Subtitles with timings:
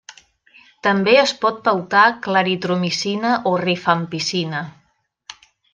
[0.87, 4.65] També es pot pautar claritromicina o rifampicina.